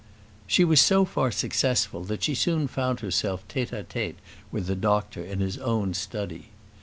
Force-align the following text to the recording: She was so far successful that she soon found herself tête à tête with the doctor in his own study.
She 0.47 0.63
was 0.63 0.81
so 0.81 1.05
far 1.05 1.29
successful 1.29 2.03
that 2.05 2.23
she 2.23 2.33
soon 2.33 2.67
found 2.67 3.01
herself 3.01 3.47
tête 3.47 3.69
à 3.69 3.85
tête 3.85 4.15
with 4.51 4.65
the 4.65 4.75
doctor 4.75 5.23
in 5.23 5.41
his 5.41 5.59
own 5.59 5.93
study. 5.93 6.49